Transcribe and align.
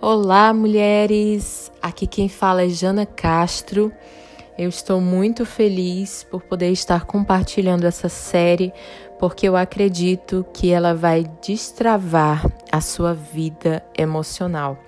Olá, 0.00 0.54
mulheres! 0.54 1.72
Aqui 1.82 2.06
quem 2.06 2.28
fala 2.28 2.62
é 2.62 2.68
Jana 2.68 3.04
Castro. 3.04 3.92
Eu 4.56 4.68
estou 4.68 5.00
muito 5.00 5.44
feliz 5.44 6.22
por 6.22 6.40
poder 6.40 6.70
estar 6.70 7.04
compartilhando 7.04 7.84
essa 7.84 8.08
série, 8.08 8.72
porque 9.18 9.48
eu 9.48 9.56
acredito 9.56 10.46
que 10.54 10.70
ela 10.70 10.94
vai 10.94 11.24
destravar 11.44 12.46
a 12.70 12.80
sua 12.80 13.12
vida 13.12 13.84
emocional. 13.98 14.78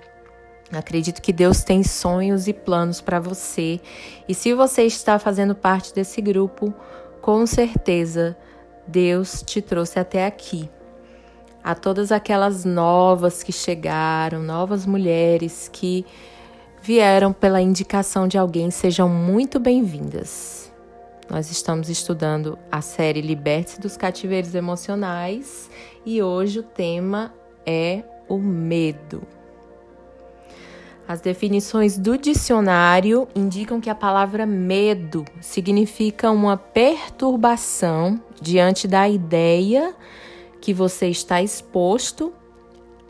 Acredito 0.71 1.21
que 1.21 1.33
Deus 1.33 1.61
tem 1.61 1.83
sonhos 1.83 2.47
e 2.47 2.53
planos 2.53 3.01
para 3.01 3.19
você, 3.19 3.81
e 4.29 4.33
se 4.33 4.53
você 4.53 4.83
está 4.83 5.19
fazendo 5.19 5.53
parte 5.53 5.93
desse 5.93 6.21
grupo, 6.21 6.73
com 7.21 7.45
certeza 7.45 8.37
Deus 8.87 9.43
te 9.45 9.61
trouxe 9.61 9.99
até 9.99 10.25
aqui 10.25 10.69
a 11.63 11.75
todas 11.75 12.11
aquelas 12.11 12.65
novas 12.65 13.43
que 13.43 13.51
chegaram, 13.51 14.41
novas 14.41 14.85
mulheres 14.85 15.69
que 15.71 16.05
vieram 16.81 17.31
pela 17.31 17.61
indicação 17.61 18.27
de 18.27 18.37
alguém, 18.37 18.71
sejam 18.71 19.07
muito 19.07 19.59
bem-vindas. 19.59 20.71
Nós 21.29 21.51
estamos 21.51 21.89
estudando 21.89 22.57
a 22.71 22.81
série 22.81 23.21
Liberte-se 23.21 23.79
dos 23.79 23.95
Cativeiros 23.95 24.53
Emocionais 24.53 25.69
e 26.05 26.21
hoje 26.21 26.59
o 26.59 26.63
tema 26.63 27.33
é 27.65 28.03
o 28.27 28.37
medo. 28.37 29.21
As 31.07 31.21
definições 31.21 31.97
do 31.97 32.17
dicionário 32.17 33.27
indicam 33.35 33.79
que 33.81 33.89
a 33.89 33.95
palavra 33.95 34.45
medo 34.45 35.25
significa 35.41 36.31
uma 36.31 36.57
perturbação 36.57 38.19
diante 38.41 38.87
da 38.87 39.07
ideia 39.07 39.93
que 40.61 40.73
você 40.73 41.07
está 41.07 41.41
exposto 41.41 42.31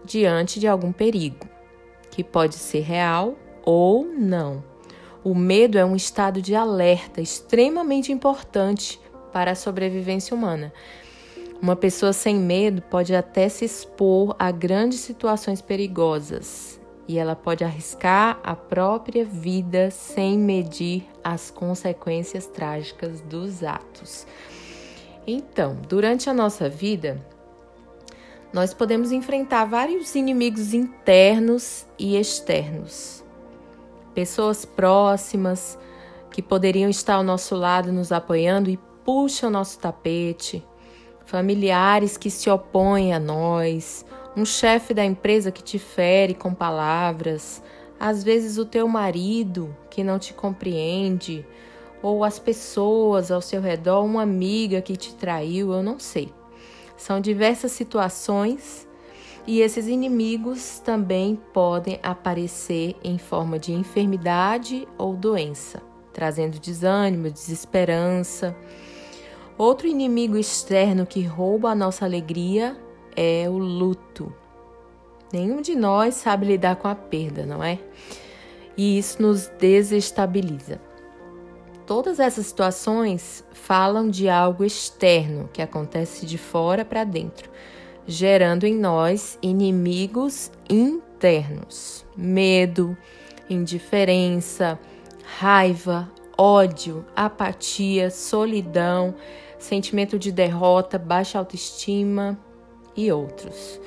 diante 0.04 0.60
de 0.60 0.68
algum 0.68 0.92
perigo, 0.92 1.48
que 2.10 2.24
pode 2.24 2.56
ser 2.56 2.80
real 2.80 3.36
ou 3.64 4.06
não. 4.06 4.64
O 5.24 5.36
medo 5.36 5.78
é 5.78 5.86
um 5.86 5.96
estado 5.96 6.42
de 6.42 6.56
alerta 6.56 7.22
extremamente 7.22 8.12
importante 8.12 9.00
para 9.32 9.52
a 9.52 9.56
sobrevivência 9.56 10.36
humana. 10.36 10.74
Uma 11.62 11.76
pessoa 11.76 12.12
sem 12.12 12.38
medo 12.38 12.82
pode 12.82 13.14
até 13.14 13.48
se 13.48 13.66
expor 13.66 14.36
a 14.40 14.50
grandes 14.50 15.02
situações 15.02 15.62
perigosas 15.62 16.82
e 17.08 17.20
ela 17.20 17.36
pode 17.36 17.64
arriscar 17.64 18.40
a 18.44 18.56
própria 18.56 19.24
vida 19.26 19.92
sem 19.92 20.40
medir 20.40 21.06
as 21.24 21.52
consequências 21.52 22.48
trágicas 22.48 23.22
dos 23.22 23.64
atos. 23.64 24.26
Então, 25.28 25.78
durante 25.88 26.30
a 26.30 26.34
nossa 26.34 26.68
vida, 26.68 27.24
nós 28.54 28.74
podemos 28.74 29.12
enfrentar 29.12 29.66
vários 29.66 30.14
inimigos 30.14 30.74
internos 30.74 31.86
e 31.98 32.18
externos. 32.18 33.24
Pessoas 34.14 34.66
próximas 34.66 35.80
que 36.32 36.42
poderiam 36.42 36.90
estar 36.90 37.16
ao 37.16 37.24
nosso 37.24 37.56
lado 37.56 37.92
nos 37.92 38.12
apoiando 38.12 38.70
e 38.70 38.78
puxam 39.06 39.50
o 39.50 39.52
nosso 39.52 39.80
tapete, 39.80 40.66
familiares 41.26 42.18
que 42.18 42.30
se 42.30 42.50
opõem 42.50 43.14
a 43.14 43.20
nós, 43.20 44.06
um 44.36 44.46
chefe 44.46 44.94
da 44.94 45.04
empresa 45.04 45.52
que 45.52 45.64
te 45.64 45.80
fere 45.80 46.34
com 46.34 46.54
palavras, 46.54 47.64
às 48.00 48.24
vezes 48.24 48.58
o 48.58 48.66
teu 48.66 48.88
marido 48.88 49.76
que 49.90 50.04
não 50.04 50.20
te 50.20 50.34
compreende, 50.34 51.46
ou 52.02 52.24
as 52.24 52.40
pessoas 52.40 53.32
ao 53.32 53.42
seu 53.42 53.62
redor, 53.62 54.04
uma 54.04 54.24
amiga 54.24 54.82
que 54.82 54.98
te 54.98 55.14
traiu, 55.16 55.72
eu 55.72 55.84
não 55.84 56.00
sei. 56.00 56.34
São 57.02 57.20
diversas 57.20 57.72
situações 57.72 58.88
e 59.48 59.60
esses 59.60 59.88
inimigos 59.88 60.78
também 60.86 61.36
podem 61.52 62.00
aparecer 62.04 62.96
em 63.04 63.18
forma 63.18 63.58
de 63.58 63.74
enfermidade 63.74 64.88
ou 65.00 65.16
doença, 65.16 65.82
trazendo 66.14 66.60
desânimo, 66.60 67.32
desesperança. 67.32 68.56
Outro 69.58 69.88
inimigo 69.88 70.38
externo 70.38 71.08
que 71.08 71.24
rouba 71.24 71.72
a 71.72 71.76
nossa 71.76 72.06
alegria 72.06 72.80
é 73.16 73.50
o 73.50 73.58
luto. 73.58 74.32
Nenhum 75.34 75.60
de 75.60 75.76
nós 75.76 76.14
sabe 76.14 76.46
lidar 76.46 76.76
com 76.76 76.88
a 76.88 76.94
perda, 76.94 77.48
não 77.48 77.64
é? 77.64 77.80
E 78.78 79.00
isso 79.00 79.20
nos 79.20 79.48
desestabiliza. 79.60 80.80
Todas 81.94 82.22
essas 82.22 82.46
situações 82.46 83.44
falam 83.52 84.10
de 84.10 84.30
algo 84.30 84.64
externo 84.64 85.50
que 85.52 85.62
acontece 85.62 86.26
de 86.26 86.38
fora 86.38 86.86
para 86.86 87.04
dentro, 87.04 87.52
gerando 88.08 88.64
em 88.64 88.74
nós 88.74 89.38
inimigos 89.42 90.50
internos: 90.70 92.06
medo, 92.16 92.96
indiferença, 93.50 94.80
raiva, 95.38 96.10
ódio, 96.38 97.06
apatia, 97.14 98.10
solidão, 98.10 99.14
sentimento 99.60 100.18
de 100.18 100.32
derrota, 100.32 100.98
baixa 100.98 101.40
autoestima 101.40 102.40
e 102.96 103.12
outros. 103.12 103.82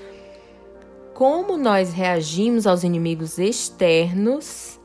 Como 1.14 1.56
nós 1.56 1.94
reagimos 1.94 2.66
aos 2.66 2.84
inimigos 2.84 3.38
externos 3.38 4.78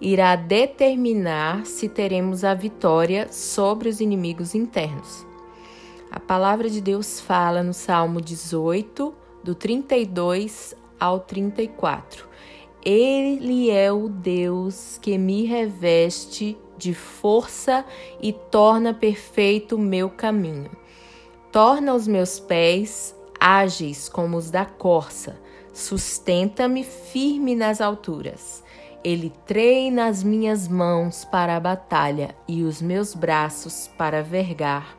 irá 0.00 0.36
determinar 0.36 1.66
se 1.66 1.88
teremos 1.88 2.44
a 2.44 2.54
vitória 2.54 3.28
sobre 3.32 3.88
os 3.88 4.00
inimigos 4.00 4.54
internos. 4.54 5.26
A 6.10 6.20
palavra 6.20 6.68
de 6.68 6.80
Deus 6.80 7.20
fala 7.20 7.62
no 7.62 7.74
Salmo 7.74 8.20
18, 8.20 9.14
do 9.42 9.54
32 9.54 10.74
ao 10.98 11.20
34. 11.20 12.26
Ele 12.84 13.70
é 13.70 13.90
o 13.92 14.08
Deus 14.08 14.98
que 15.02 15.18
me 15.18 15.44
reveste 15.44 16.56
de 16.78 16.94
força 16.94 17.84
e 18.20 18.32
torna 18.32 18.94
perfeito 18.94 19.76
o 19.76 19.78
meu 19.78 20.08
caminho. 20.08 20.70
Torna 21.50 21.94
os 21.94 22.06
meus 22.06 22.38
pés 22.38 23.16
ágeis 23.40 24.08
como 24.08 24.36
os 24.36 24.50
da 24.50 24.64
corça, 24.64 25.40
sustenta-me 25.72 26.84
firme 26.84 27.54
nas 27.54 27.80
alturas. 27.80 28.62
Ele 29.06 29.32
treina 29.46 30.08
as 30.08 30.24
minhas 30.24 30.66
mãos 30.66 31.24
para 31.24 31.54
a 31.54 31.60
batalha 31.60 32.34
e 32.48 32.64
os 32.64 32.82
meus 32.82 33.14
braços 33.14 33.88
para 33.96 34.20
vergar 34.20 34.98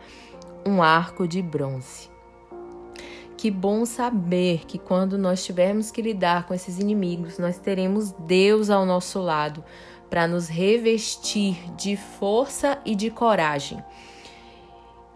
um 0.65 0.81
arco 0.81 1.27
de 1.27 1.41
bronze. 1.41 2.09
Que 3.35 3.51
bom 3.51 3.85
saber 3.85 4.65
que 4.65 4.79
quando 4.79 5.17
nós 5.17 5.43
tivermos 5.43 5.91
que 5.91 6.01
lidar 6.01 6.47
com 6.47 6.53
esses 6.53 6.79
inimigos, 6.79 7.37
nós 7.37 7.59
teremos 7.59 8.13
Deus 8.13 8.69
ao 8.69 8.85
nosso 8.85 9.19
lado 9.19 9.61
para 10.09 10.25
nos 10.25 10.47
revestir 10.47 11.57
de 11.75 11.97
força 11.97 12.79
e 12.85 12.95
de 12.95 13.11
coragem. 13.11 13.83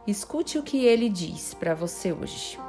Escute 0.05 0.57
o 0.57 0.63
que 0.63 0.83
ele 0.83 1.07
diz 1.07 1.53
para 1.53 1.73
você 1.73 2.11
hoje. 2.11 2.59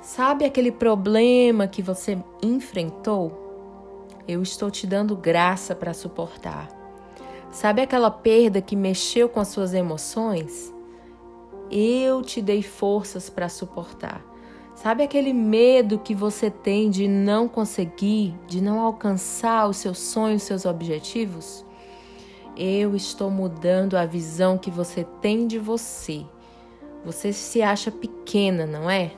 Sabe 0.00 0.46
aquele 0.46 0.72
problema 0.72 1.68
que 1.68 1.82
você 1.82 2.16
enfrentou? 2.42 3.49
Eu 4.26 4.42
estou 4.42 4.70
te 4.70 4.86
dando 4.86 5.16
graça 5.16 5.74
para 5.74 5.94
suportar. 5.94 6.68
Sabe 7.50 7.82
aquela 7.82 8.10
perda 8.10 8.62
que 8.62 8.76
mexeu 8.76 9.28
com 9.28 9.40
as 9.40 9.48
suas 9.48 9.74
emoções? 9.74 10.72
Eu 11.70 12.22
te 12.22 12.40
dei 12.40 12.62
forças 12.62 13.28
para 13.28 13.48
suportar. 13.48 14.24
Sabe 14.74 15.02
aquele 15.02 15.32
medo 15.32 15.98
que 15.98 16.14
você 16.14 16.50
tem 16.50 16.88
de 16.88 17.06
não 17.06 17.48
conseguir, 17.48 18.34
de 18.46 18.60
não 18.60 18.80
alcançar 18.80 19.68
os 19.68 19.76
seus 19.76 19.98
sonhos, 19.98 20.42
os 20.42 20.48
seus 20.48 20.64
objetivos? 20.64 21.64
Eu 22.56 22.94
estou 22.96 23.30
mudando 23.30 23.96
a 23.96 24.06
visão 24.06 24.56
que 24.56 24.70
você 24.70 25.04
tem 25.20 25.46
de 25.46 25.58
você. 25.58 26.24
Você 27.04 27.32
se 27.32 27.62
acha 27.62 27.90
pequena, 27.90 28.66
não 28.66 28.88
é? 28.88 29.12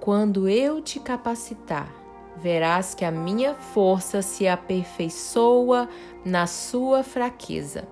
Quando 0.00 0.48
eu 0.48 0.80
te 0.82 1.00
capacitar, 1.00 2.03
verás 2.36 2.94
que 2.94 3.04
a 3.04 3.10
minha 3.10 3.54
força 3.54 4.22
se 4.22 4.46
aperfeiçoa 4.46 5.88
na 6.24 6.46
sua 6.46 7.02
fraqueza. 7.02 7.88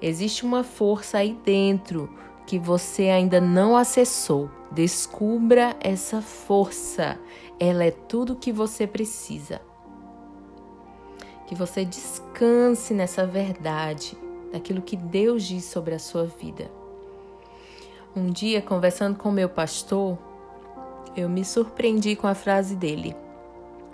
Existe 0.00 0.44
uma 0.44 0.62
força 0.62 1.18
aí 1.18 1.32
dentro 1.44 2.10
que 2.46 2.58
você 2.58 3.08
ainda 3.08 3.40
não 3.40 3.76
acessou. 3.76 4.50
Descubra 4.70 5.76
essa 5.80 6.20
força. 6.22 7.18
Ela 7.58 7.84
é 7.84 7.90
tudo 7.90 8.36
que 8.36 8.52
você 8.52 8.86
precisa. 8.86 9.60
Que 11.46 11.54
você 11.54 11.84
descanse 11.84 12.92
nessa 12.92 13.26
verdade, 13.26 14.16
daquilo 14.52 14.82
que 14.82 14.96
Deus 14.96 15.44
diz 15.44 15.64
sobre 15.64 15.94
a 15.94 15.98
sua 15.98 16.24
vida. 16.24 16.70
Um 18.14 18.30
dia, 18.30 18.62
conversando 18.62 19.16
com 19.18 19.30
meu 19.30 19.48
pastor, 19.48 20.18
eu 21.16 21.28
me 21.28 21.44
surpreendi 21.44 22.16
com 22.16 22.26
a 22.26 22.34
frase 22.34 22.74
dele. 22.74 23.14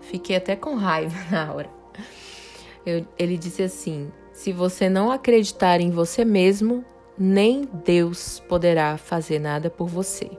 Fiquei 0.03 0.37
até 0.37 0.55
com 0.55 0.75
raiva 0.75 1.17
na 1.31 1.53
hora. 1.53 1.71
Eu, 2.85 3.07
ele 3.19 3.37
disse 3.39 3.63
assim: 3.63 4.13
se 4.33 4.53
você 4.53 4.89
não 4.89 5.11
acreditar 5.11 5.81
em 5.81 5.91
você 5.91 6.25
mesmo, 6.25 6.85
nem 7.19 7.69
Deus 7.85 8.41
poderá 8.49 8.97
fazer 8.97 9.39
nada 9.39 9.71
por 9.71 9.89
você. 9.89 10.31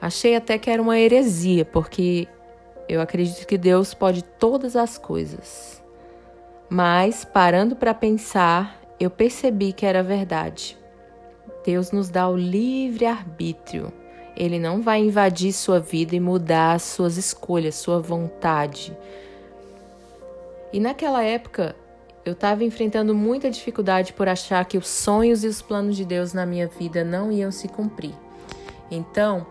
Achei 0.00 0.34
até 0.34 0.58
que 0.58 0.70
era 0.70 0.80
uma 0.80 0.98
heresia, 0.98 1.64
porque 1.64 2.26
Eu 2.88 3.00
acredito 3.00 3.46
que 3.46 3.56
Deus 3.56 3.94
pode 3.94 4.24
todas 4.24 4.74
as 4.74 4.98
coisas. 4.98 5.80
Mas, 6.68 7.24
parando 7.24 7.76
para 7.76 7.94
pensar, 7.94 8.80
eu 8.98 9.08
percebi 9.08 9.72
que 9.72 9.86
era 9.86 10.02
verdade. 10.02 10.76
Deus 11.64 11.92
nos 11.92 12.10
dá 12.10 12.28
o 12.28 12.36
livre 12.36 13.06
arbítrio. 13.06 13.92
Ele 14.40 14.58
não 14.58 14.80
vai 14.80 15.00
invadir 15.00 15.52
sua 15.52 15.78
vida 15.78 16.16
e 16.16 16.18
mudar 16.18 16.72
as 16.72 16.82
suas 16.84 17.18
escolhas, 17.18 17.74
sua 17.74 18.00
vontade. 18.00 18.96
E 20.72 20.80
naquela 20.80 21.22
época, 21.22 21.76
eu 22.24 22.32
estava 22.32 22.64
enfrentando 22.64 23.14
muita 23.14 23.50
dificuldade 23.50 24.14
por 24.14 24.30
achar 24.30 24.64
que 24.64 24.78
os 24.78 24.88
sonhos 24.88 25.44
e 25.44 25.46
os 25.46 25.60
planos 25.60 25.94
de 25.94 26.06
Deus 26.06 26.32
na 26.32 26.46
minha 26.46 26.66
vida 26.66 27.04
não 27.04 27.30
iam 27.30 27.50
se 27.50 27.68
cumprir. 27.68 28.14
Então, 28.90 29.46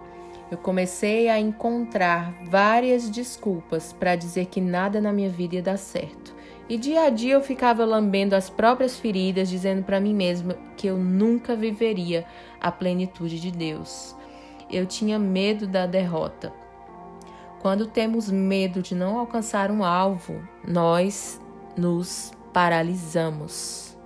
eu 0.49 0.57
comecei 0.57 1.29
a 1.29 1.39
encontrar 1.39 2.33
várias 2.49 3.11
desculpas 3.11 3.93
para 3.93 4.15
dizer 4.15 4.47
que 4.47 4.59
nada 4.59 4.99
na 4.99 5.13
minha 5.13 5.29
vida 5.29 5.57
ia 5.57 5.61
dar 5.61 5.77
certo. 5.77 6.33
E 6.67 6.79
dia 6.79 7.03
a 7.03 7.11
dia 7.11 7.35
eu 7.35 7.41
ficava 7.41 7.85
lambendo 7.85 8.35
as 8.35 8.49
próprias 8.49 8.97
feridas, 8.97 9.49
dizendo 9.49 9.83
para 9.83 9.99
mim 9.99 10.15
mesma 10.15 10.55
que 10.75 10.87
eu 10.87 10.97
nunca 10.97 11.55
viveria 11.55 12.25
a 12.59 12.71
plenitude 12.71 13.39
de 13.39 13.51
Deus. 13.51 14.17
Eu 14.69 14.85
tinha 14.85 15.17
medo 15.17 15.67
da 15.67 15.85
derrota. 15.85 16.53
Quando 17.61 17.87
temos 17.87 18.29
medo 18.29 18.81
de 18.81 18.95
não 18.95 19.19
alcançar 19.19 19.69
um 19.69 19.83
alvo, 19.83 20.41
nós 20.65 21.41
nos 21.75 22.31
paralisamos. 22.53 23.97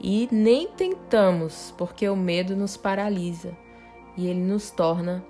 E 0.00 0.28
nem 0.32 0.68
tentamos, 0.68 1.74
porque 1.76 2.08
o 2.08 2.16
medo 2.16 2.56
nos 2.56 2.76
paralisa 2.76 3.56
e 4.16 4.26
ele 4.26 4.40
nos 4.40 4.70
torna 4.70 5.24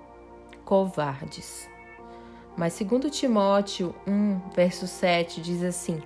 covardes. 0.65 1.69
Mas 2.57 2.75
segundo 2.75 3.11
Timóteo 3.11 3.95
1, 4.07 4.41
verso 4.55 4.87
7 4.87 5.41
diz 5.41 5.63
assim: 5.63 6.01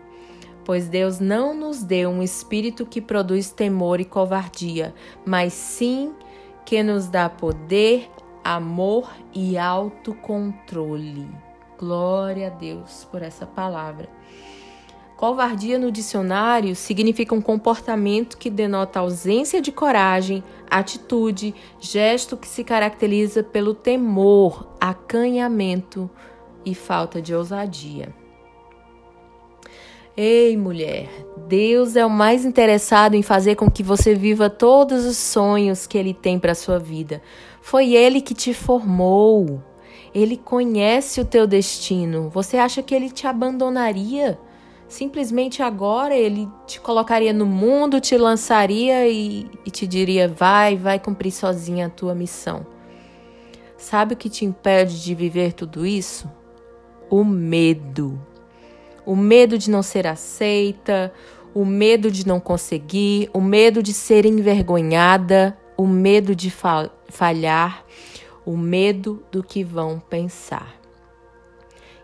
Pois 0.64 0.88
Deus 0.88 1.20
não 1.20 1.54
nos 1.54 1.82
deu 1.82 2.10
um 2.10 2.22
espírito 2.22 2.86
que 2.86 3.00
produz 3.00 3.50
temor 3.50 4.00
e 4.00 4.04
covardia, 4.04 4.94
mas 5.24 5.52
sim 5.52 6.14
que 6.64 6.82
nos 6.82 7.06
dá 7.08 7.28
poder, 7.28 8.10
amor 8.54 9.10
e 9.34 9.58
autocontrole. 9.58 11.28
Glória 11.78 12.46
a 12.46 12.50
Deus 12.50 13.06
por 13.10 13.22
essa 13.22 13.44
palavra. 13.44 14.08
Covardia 15.16 15.78
no 15.78 15.90
dicionário 15.90 16.76
significa 16.76 17.34
um 17.34 17.40
comportamento 17.40 18.36
que 18.36 18.50
denota 18.50 19.00
ausência 19.00 19.60
de 19.62 19.72
coragem, 19.72 20.44
atitude, 20.70 21.54
gesto 21.80 22.36
que 22.36 22.46
se 22.46 22.62
caracteriza 22.62 23.42
pelo 23.42 23.74
temor, 23.74 24.68
acanhamento 24.80 26.08
e 26.64 26.74
falta 26.74 27.20
de 27.20 27.34
ousadia. 27.34 28.14
Ei, 30.14 30.56
mulher, 30.56 31.10
Deus 31.46 31.94
é 31.94 32.04
o 32.04 32.08
mais 32.08 32.44
interessado 32.46 33.14
em 33.14 33.22
fazer 33.22 33.54
com 33.54 33.70
que 33.70 33.82
você 33.82 34.14
viva 34.14 34.48
todos 34.48 35.04
os 35.04 35.18
sonhos 35.18 35.86
que 35.86 35.98
ele 35.98 36.14
tem 36.14 36.38
para 36.38 36.54
sua 36.54 36.78
vida. 36.78 37.20
Foi 37.66 37.94
ele 37.94 38.20
que 38.20 38.32
te 38.32 38.54
formou. 38.54 39.60
Ele 40.14 40.36
conhece 40.36 41.20
o 41.20 41.24
teu 41.24 41.48
destino. 41.48 42.30
Você 42.30 42.58
acha 42.58 42.80
que 42.80 42.94
ele 42.94 43.10
te 43.10 43.26
abandonaria? 43.26 44.38
simplesmente 44.88 45.64
agora 45.64 46.14
ele 46.14 46.48
te 46.64 46.80
colocaria 46.80 47.32
no 47.32 47.44
mundo, 47.44 48.00
te 48.00 48.16
lançaria 48.16 49.08
e, 49.08 49.50
e, 49.66 49.70
te 49.72 49.84
diria: 49.84 50.28
vai, 50.28 50.76
vai 50.76 51.00
cumprir 51.00 51.32
sozinha 51.32 51.86
a 51.86 51.90
tua 51.90 52.14
missão. 52.14 52.64
Sabe 53.76 54.14
o 54.14 54.16
que 54.16 54.30
te 54.30 54.44
impede 54.44 55.02
de 55.02 55.12
viver 55.12 55.52
tudo 55.52 55.84
isso? 55.84 56.30
O 57.10 57.24
medo. 57.24 58.16
O 59.04 59.16
medo 59.16 59.58
de 59.58 59.68
não 59.68 59.82
ser 59.82 60.06
aceita, 60.06 61.12
o 61.52 61.64
medo 61.64 62.12
de 62.12 62.28
não 62.28 62.38
conseguir, 62.38 63.28
o 63.34 63.40
medo 63.40 63.82
de 63.82 63.92
ser 63.92 64.24
envergonhada, 64.24 65.58
o 65.76 65.86
medo 65.86 66.34
de 66.34 66.52
falhar, 67.08 67.84
o 68.44 68.56
medo 68.56 69.22
do 69.30 69.42
que 69.42 69.62
vão 69.62 69.98
pensar. 69.98 70.74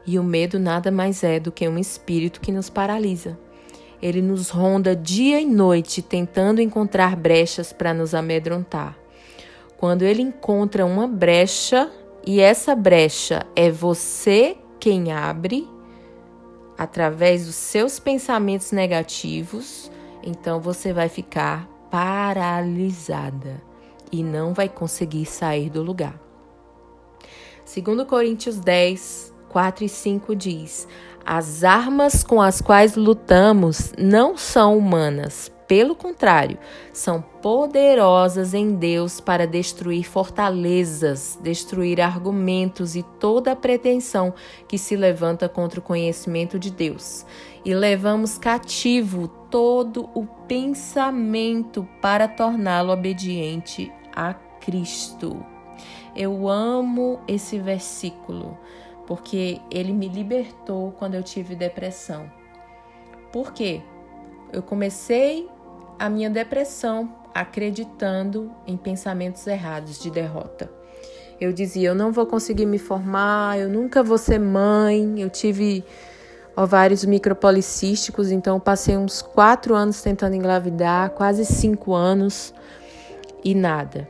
E 0.05 0.19
o 0.19 0.25
medo 0.25 0.59
nada 0.59 0.91
mais 0.91 1.23
é 1.23 1.39
do 1.39 1.53
que 1.53 1.67
um 1.69 1.79
espírito 1.79 2.41
que 2.41 2.51
nos 2.51 2.69
paralisa. 2.69 3.39
Ele 4.01 4.21
nos 4.21 4.51
ronda 4.51 4.97
dia 4.97 5.41
e 5.41 5.47
noite 5.47 6.03
tentando 6.03 6.61
encontrar 6.61 7.15
brechas 7.15 7.73
para 7.73 7.95
nos 7.95 8.15
amedrontar. 8.15 8.99
Quando 9.79 10.03
ele 10.03 10.23
encontra 10.23 10.85
uma 10.85 11.07
brecha, 11.07 11.91
e 12.27 12.41
essa 12.41 12.75
brecha 12.75 13.47
é 13.55 13.71
você 13.71 14.57
quem 14.81 15.13
abre, 15.13 15.69
através 16.77 17.47
dos 17.47 17.55
seus 17.55 18.01
pensamentos 18.01 18.73
negativos, 18.73 19.91
então 20.23 20.61
você 20.61 20.93
vai 20.93 21.09
ficar 21.09 21.72
paralisada 21.93 23.63
e 24.11 24.25
não 24.25 24.55
vai 24.55 24.67
conseguir 24.67 25.27
sair 25.27 25.69
do 25.69 25.83
lugar. 25.83 26.19
Segundo 27.67 28.07
Coríntios 28.07 28.59
10, 28.59 29.35
4 29.51 29.85
e 29.85 29.89
5 29.91 30.35
diz: 30.35 30.89
As 31.23 31.63
armas 31.63 32.25
com 32.25 32.41
as 32.41 32.63
quais 32.63 32.97
lutamos 32.97 33.93
não 33.99 34.39
são 34.39 34.79
humanas, 34.79 35.53
pelo 35.73 35.97
contrário, 35.97 36.59
são 36.93 37.23
poderosas 37.23 38.53
em 38.53 38.75
Deus 38.75 39.23
para 39.23 39.47
destruir 39.47 40.05
fortalezas, 40.05 41.39
destruir 41.43 41.99
argumentos 41.99 42.95
e 42.95 43.03
toda 43.19 43.57
pretensão 43.57 44.35
que 44.69 44.77
se 44.77 44.95
levanta 44.97 45.49
contra 45.49 45.81
o 45.81 45.83
conhecimento 45.83 46.59
de 46.59 46.71
Deus. 46.71 47.25
E 47.65 47.75
levamos 47.75 48.37
cativo 48.37 49.29
todo 49.51 50.11
o 50.15 50.27
pensamento 50.47 51.89
para 52.03 52.29
torná-lo 52.29 52.93
obediente 52.93 53.91
a 54.15 54.35
Cristo. 54.35 55.43
Eu 56.15 56.51
amo 56.51 57.19
esse 57.27 57.59
versículo 57.59 58.59
porque 59.07 59.59
ele 59.71 59.95
me 59.95 60.09
libertou 60.11 60.93
quando 60.99 61.15
eu 61.15 61.23
tive 61.23 61.55
depressão. 61.55 62.31
Por 63.33 63.55
quê? 63.55 63.81
Eu 64.53 64.63
comecei 64.63 65.49
a 66.03 66.11
minha 66.11 66.29
depressão 66.29 67.15
acreditando 67.33 68.51
em 68.67 68.77
pensamentos 68.77 69.47
errados 69.47 70.03
de 70.03 70.11
derrota. 70.11 70.69
Eu 71.41 71.53
dizia: 71.53 71.91
eu 71.91 71.95
não 71.95 72.11
vou 72.11 72.27
conseguir 72.27 72.67
me 72.67 72.77
formar, 72.77 73.61
eu 73.61 73.69
nunca 73.69 74.03
vou 74.03 74.19
ser 74.19 74.41
mãe. 74.41 75.21
Eu 75.21 75.31
tive 75.31 75.85
ovários 76.57 77.05
micropolicísticos, 77.05 78.33
então 78.33 78.59
passei 78.59 78.97
uns 78.97 79.23
quatro 79.23 79.77
anos 79.77 80.03
tentando 80.03 80.35
engravidar, 80.35 81.11
quase 81.11 81.45
cinco 81.45 81.95
anos 81.95 82.53
e 83.45 83.55
nada. 83.55 84.09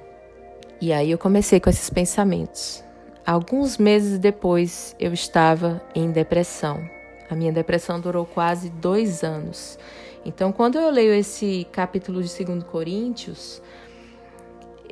E 0.81 0.95
aí 0.95 1.11
eu 1.11 1.19
comecei 1.19 1.61
com 1.61 1.69
esses 1.69 1.91
pensamentos. 1.91 2.83
Alguns 3.27 3.77
meses 3.77 4.19
depois, 4.19 4.97
eu 4.99 5.13
estava 5.13 5.83
em 5.95 6.11
depressão. 6.11 6.83
A 7.29 7.35
minha 7.35 7.53
depressão 7.53 8.01
durou 8.01 8.25
quase 8.25 8.71
dois 8.71 9.23
anos. 9.23 9.79
Então, 10.25 10.53
quando 10.53 10.79
eu 10.79 10.91
leio 10.91 11.13
esse 11.13 11.67
capítulo 11.73 12.23
de 12.23 12.45
2 12.45 12.63
Coríntios, 12.65 13.63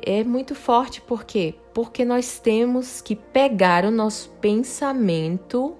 é 0.01 0.23
muito 0.23 0.55
forte, 0.55 1.01
por 1.01 1.23
quê? 1.23 1.55
Porque 1.73 2.03
nós 2.03 2.39
temos 2.39 3.01
que 3.01 3.15
pegar 3.15 3.85
o 3.85 3.91
nosso 3.91 4.29
pensamento, 4.41 5.75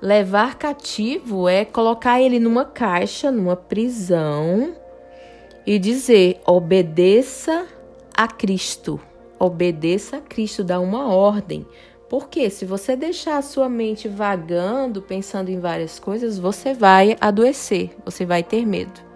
levar 0.00 0.56
cativo 0.56 1.48
é 1.48 1.64
colocar 1.64 2.20
ele 2.20 2.38
numa 2.38 2.64
caixa, 2.64 3.30
numa 3.30 3.54
prisão 3.54 4.74
e 5.66 5.78
dizer: 5.78 6.40
obedeça 6.46 7.66
a 8.16 8.26
Cristo 8.26 9.00
obedeça 9.38 10.16
a 10.16 10.20
Cristo, 10.20 10.64
dá 10.64 10.80
uma 10.80 11.14
ordem. 11.14 11.66
Porque 12.08 12.48
se 12.48 12.64
você 12.64 12.96
deixar 12.96 13.36
a 13.36 13.42
sua 13.42 13.68
mente 13.68 14.08
vagando, 14.08 15.02
pensando 15.02 15.50
em 15.50 15.60
várias 15.60 15.98
coisas, 15.98 16.38
você 16.38 16.72
vai 16.72 17.16
adoecer, 17.20 17.90
você 18.04 18.24
vai 18.24 18.42
ter 18.42 18.66
medo. 18.66 19.08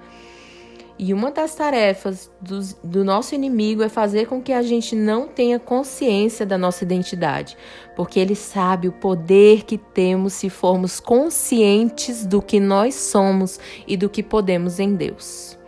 E 0.99 1.13
uma 1.13 1.31
das 1.31 1.55
tarefas 1.55 2.31
do, 2.41 2.61
do, 2.85 3.05
nosso 3.05 3.35
inimigo 3.35 3.83
é 3.83 3.89
fazer 3.89 4.27
com 4.27 4.41
que 4.41 4.53
a 4.53 4.63
gente 4.63 4.95
não 4.95 5.27
tenha 5.27 5.59
consciência 5.59 6.47
da 6.47 6.57
nossa 6.57 6.85
identidade, 6.85 7.57
porque 7.97 8.21
ele 8.21 8.37
sabe 8.37 8.89
o 8.89 8.93
poder 8.93 9.65
que 9.65 9.79
temos 9.79 10.35
se 10.35 10.49
formos 10.49 11.01
conscientes 11.01 12.25
do 12.27 12.41
que 12.41 12.61
nós 12.61 12.95
somos 12.95 13.59
e 13.85 13.97
do 13.97 14.09
que 14.09 14.23
podemos 14.23 14.79
em 14.79 14.95
Deus. 14.95 15.59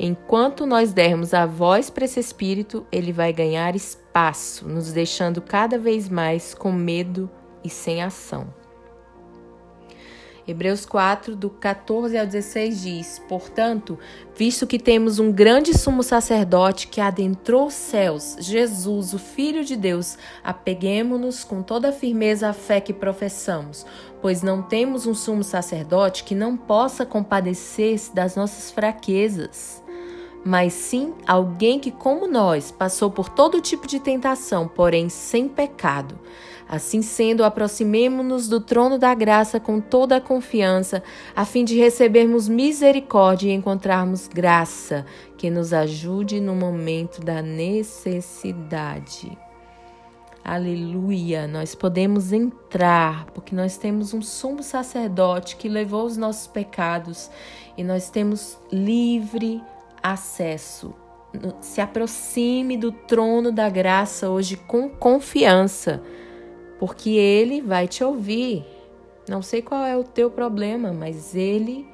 Enquanto 0.00 0.64
nós 0.64 0.92
dermos 0.92 1.34
a 1.34 1.44
voz 1.44 1.90
para 1.90 2.04
esse 2.04 2.20
espírito, 2.20 2.86
ele 2.92 3.12
vai 3.12 3.32
ganhar 3.32 3.74
espaço, 3.74 4.68
nos 4.68 4.92
deixando 4.92 5.42
cada 5.42 5.76
vez 5.76 6.08
mais 6.08 6.54
com 6.54 6.70
medo 6.70 7.28
e 7.64 7.68
sem 7.68 8.00
ação. 8.00 8.46
Hebreus 10.46 10.86
4, 10.86 11.34
do 11.34 11.50
14 11.50 12.16
ao 12.16 12.24
16 12.24 12.80
diz: 12.80 13.22
Portanto, 13.28 13.98
visto 14.36 14.68
que 14.68 14.78
temos 14.78 15.18
um 15.18 15.32
grande 15.32 15.76
sumo 15.76 16.02
sacerdote 16.04 16.86
que 16.86 17.00
adentrou 17.00 17.66
os 17.66 17.74
céus, 17.74 18.36
Jesus, 18.38 19.12
o 19.12 19.18
Filho 19.18 19.64
de 19.64 19.76
Deus, 19.76 20.16
apeguemo-nos 20.42 21.42
com 21.42 21.60
toda 21.60 21.88
a 21.88 21.92
firmeza 21.92 22.48
à 22.48 22.52
fé 22.54 22.80
que 22.80 22.94
professamos, 22.94 23.84
pois 24.22 24.42
não 24.42 24.62
temos 24.62 25.06
um 25.06 25.12
sumo 25.12 25.42
sacerdote 25.42 26.22
que 26.22 26.36
não 26.36 26.56
possa 26.56 27.04
compadecer-se 27.04 28.14
das 28.14 28.36
nossas 28.36 28.70
fraquezas 28.70 29.82
mas 30.44 30.72
sim 30.72 31.14
alguém 31.26 31.78
que, 31.78 31.90
como 31.90 32.26
nós, 32.26 32.70
passou 32.70 33.10
por 33.10 33.28
todo 33.28 33.60
tipo 33.60 33.86
de 33.86 34.00
tentação, 34.00 34.68
porém 34.68 35.08
sem 35.08 35.48
pecado. 35.48 36.18
Assim 36.68 37.00
sendo, 37.00 37.44
aproximemo-nos 37.44 38.46
do 38.46 38.60
trono 38.60 38.98
da 38.98 39.14
graça 39.14 39.58
com 39.58 39.80
toda 39.80 40.16
a 40.16 40.20
confiança, 40.20 41.02
a 41.34 41.46
fim 41.46 41.64
de 41.64 41.78
recebermos 41.78 42.46
misericórdia 42.46 43.48
e 43.48 43.54
encontrarmos 43.54 44.28
graça 44.28 45.06
que 45.38 45.48
nos 45.48 45.72
ajude 45.72 46.40
no 46.40 46.54
momento 46.54 47.22
da 47.22 47.40
necessidade. 47.40 49.36
Aleluia! 50.44 51.46
Nós 51.46 51.74
podemos 51.74 52.32
entrar, 52.32 53.26
porque 53.34 53.54
nós 53.54 53.76
temos 53.76 54.12
um 54.12 54.22
sumo 54.22 54.62
sacerdote 54.62 55.56
que 55.56 55.68
levou 55.68 56.04
os 56.04 56.16
nossos 56.18 56.46
pecados 56.46 57.30
e 57.76 57.84
nós 57.84 58.10
temos 58.10 58.58
livre 58.70 59.62
acesso. 60.02 60.94
Se 61.60 61.80
aproxime 61.80 62.76
do 62.76 62.90
trono 62.90 63.52
da 63.52 63.68
graça 63.68 64.30
hoje 64.30 64.56
com 64.56 64.88
confiança, 64.88 66.02
porque 66.78 67.10
Ele 67.10 67.60
vai 67.60 67.86
te 67.86 68.02
ouvir. 68.02 68.64
Não 69.28 69.42
sei 69.42 69.60
qual 69.60 69.84
é 69.84 69.96
o 69.96 70.04
teu 70.04 70.30
problema, 70.30 70.92
mas 70.92 71.34
Ele 71.34 71.86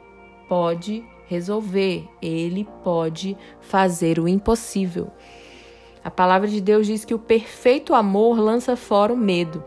pode 0.49 1.04
resolver, 1.26 2.08
Ele 2.23 2.66
pode 2.82 3.37
fazer 3.61 4.18
o 4.18 4.28
impossível. 4.28 5.11
A 6.04 6.11
palavra 6.11 6.46
de 6.46 6.61
Deus 6.61 6.87
diz 6.87 7.04
que 7.04 7.14
o 7.14 7.18
perfeito 7.18 7.94
amor 7.94 8.38
lança 8.38 8.76
fora 8.76 9.12
o 9.12 9.16
medo. 9.16 9.64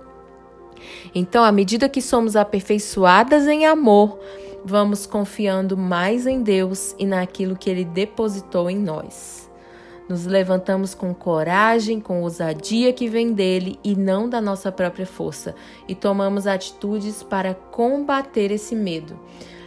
Então, 1.14 1.44
à 1.44 1.52
medida 1.52 1.90
que 1.90 2.02
somos 2.02 2.36
aperfeiçoadas 2.36 3.48
em 3.48 3.66
amor, 3.66 4.20
vamos 4.68 5.06
confiando 5.06 5.78
mais 5.78 6.28
em 6.28 6.44
Deus 6.44 6.94
e 7.00 7.06
naquilo 7.06 7.56
que 7.56 7.70
Ele 7.70 7.86
depositou 7.86 8.70
em 8.70 8.78
nós. 8.78 9.50
Nos 10.10 10.26
levantamos 10.26 10.94
com 10.94 11.14
coragem, 11.14 12.00
com 12.00 12.22
ousadia 12.22 12.92
que 12.94 13.08
vem 13.08 13.34
dele 13.34 13.80
e 13.84 13.96
não 13.96 14.30
da 14.30 14.42
nossa 14.42 14.72
própria 14.72 15.06
força, 15.06 15.56
e 15.88 15.96
tomamos 15.96 16.46
atitudes 16.46 17.24
para 17.24 17.54
combater 17.54 18.52
esse 18.52 18.76
medo. 18.76 19.18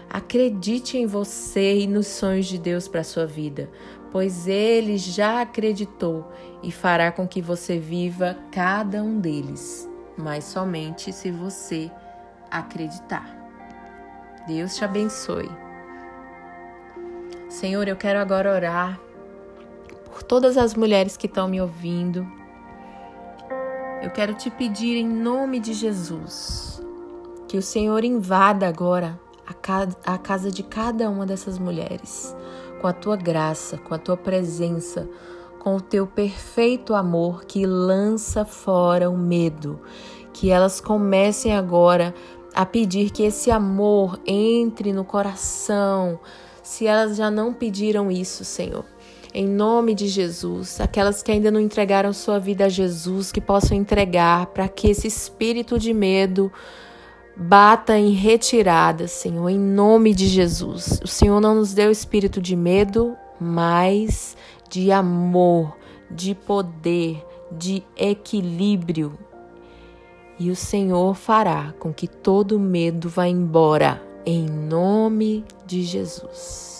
Acredite 0.09 0.99
em 0.99 1.07
você 1.07 1.81
e 1.81 1.87
nos 1.87 2.07
sonhos 2.07 2.47
de 2.47 2.59
Deus 2.59 2.87
para 2.87 3.05
sua 3.05 3.27
vida, 3.27 3.71
pois 4.11 4.47
Ele 4.47 4.99
já 4.99 5.41
acreditou 5.41 6.27
e 6.63 6.71
fará 6.71 7.11
com 7.11 7.27
que 7.27 7.41
você 7.41 7.79
viva 7.79 8.37
cada 8.51 9.03
um 9.03 9.19
deles, 9.19 9.89
mas 10.17 10.45
somente 10.45 11.13
se 11.13 11.31
você 11.31 11.91
acreditar. 12.51 13.40
Deus 14.51 14.75
te 14.75 14.85
abençoe. 14.85 15.49
Senhor, 17.49 17.87
eu 17.87 17.95
quero 17.95 18.19
agora 18.19 18.53
orar 18.53 19.01
por 20.07 20.25
todas 20.25 20.57
as 20.57 20.75
mulheres 20.75 21.17
que 21.17 21.27
estão 21.27 21.47
me 21.47 21.61
ouvindo. 21.61 22.27
Eu 24.03 24.11
quero 24.11 24.35
te 24.35 24.51
pedir 24.51 24.97
em 24.97 25.07
nome 25.07 25.61
de 25.61 25.73
Jesus 25.73 26.83
que 27.47 27.57
o 27.57 27.63
Senhor 27.63 28.03
invada 28.03 28.67
agora 28.67 29.21
a 30.05 30.19
casa 30.19 30.51
de 30.51 30.65
cada 30.65 31.09
uma 31.09 31.25
dessas 31.25 31.57
mulheres 31.57 32.35
com 32.81 32.89
a 32.89 32.93
tua 32.93 33.15
graça, 33.15 33.79
com 33.79 33.95
a 33.95 33.99
tua 33.99 34.17
presença, 34.17 35.09
com 35.61 35.77
o 35.77 35.81
teu 35.81 36.09
perfeito 36.09 36.93
amor 36.93 37.45
que 37.45 37.65
lança 37.67 38.45
fora 38.45 39.09
o 39.09 39.17
medo. 39.17 39.81
Que 40.33 40.51
elas 40.51 40.81
comecem 40.81 41.57
agora 41.57 42.15
a 42.55 42.67
pedir 42.67 43.11
que 43.11 43.23
esse 43.23 43.51
amor 43.51 44.19
entre 44.27 44.93
no 44.93 45.05
coração, 45.05 46.19
se 46.63 46.87
elas 46.87 47.17
já 47.17 47.31
não 47.31 47.53
pediram 47.53 48.11
isso, 48.11 48.45
Senhor. 48.45 48.85
Em 49.33 49.47
nome 49.47 49.95
de 49.95 50.09
Jesus, 50.09 50.81
aquelas 50.81 51.23
que 51.23 51.31
ainda 51.31 51.51
não 51.51 51.61
entregaram 51.61 52.13
sua 52.13 52.39
vida 52.41 52.65
a 52.65 52.69
Jesus, 52.69 53.31
que 53.31 53.41
possam 53.41 53.77
entregar 53.77 54.47
para 54.47 54.69
que 54.69 54.89
esse 54.89 55.07
espírito 55.07 55.79
de 55.79 55.95
medo 55.95 56.53
bata 57.37 57.97
em 57.97 58.11
retirada, 58.11 59.07
Senhor, 59.07 59.49
em 59.49 59.59
nome 59.59 60.13
de 60.13 60.27
Jesus. 60.27 61.01
O 61.03 61.07
Senhor 61.07 61.41
não 61.41 61.55
nos 61.55 61.73
deu 61.73 61.91
espírito 61.91 62.41
de 62.41 62.57
medo, 62.57 63.17
mas 63.41 64.37
de 64.69 64.91
amor, 64.91 65.77
de 66.11 66.35
poder, 66.35 67.25
de 67.53 67.83
equilíbrio, 67.97 69.19
e 70.41 70.51
o 70.51 70.57
Senhor 70.57 71.15
fará 71.15 71.75
com 71.79 71.93
que 71.93 72.09
todo 72.09 72.59
medo 72.59 73.11
vá 73.11 73.29
embora, 73.29 74.03
em 74.25 74.47
nome 74.47 75.45
de 75.67 75.83
Jesus. 75.83 76.80